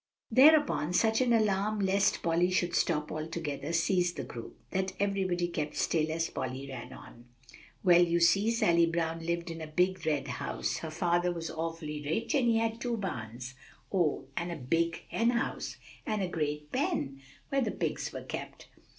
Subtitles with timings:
[0.31, 5.75] Thereupon such an alarm lest Polly should stop altogether seized the group, that everybody kept
[5.75, 7.25] still as Polly ran on,
[7.83, 12.01] "Well, you see, Sally Brown lived in a big red house; her father was awfully
[12.03, 13.53] rich, and he had two barns
[13.91, 14.25] oh!
[14.35, 18.69] and a big henhouse, and a great pen, where the pigs were kept."